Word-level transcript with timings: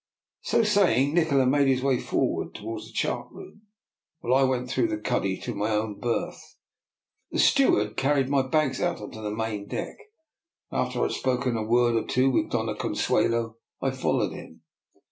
So 0.41 0.63
saying, 0.63 1.13
Nikola 1.13 1.45
made 1.45 1.67
his 1.67 1.83
way 1.83 1.99
forward 1.99 2.55
towards 2.55 2.87
the 2.87 2.91
chart 2.91 3.27
room, 3.31 3.61
while 4.21 4.33
I 4.33 4.41
went 4.49 4.67
through 4.67 4.87
the 4.87 4.97
cuddy 4.97 5.37
to 5.41 5.53
my 5.53 5.69
own 5.69 5.99
berth. 5.99 6.41
The 7.29 7.37
steward 7.37 7.97
carried 7.97 8.27
my 8.27 8.41
bags 8.47 8.81
out 8.81 8.99
on 8.99 9.11
to 9.11 9.21
the 9.21 9.29
main 9.29 9.67
deck, 9.67 9.97
and, 10.71 10.81
after 10.87 11.01
I 11.01 11.03
had 11.03 11.11
spoken 11.11 11.55
a 11.55 11.61
word 11.61 11.93
or 11.93 12.07
two 12.07 12.31
with 12.31 12.49
Doiia 12.49 12.79
Consuelo, 12.79 13.57
I 13.79 13.91
followed 13.91 14.31
him. 14.33 14.63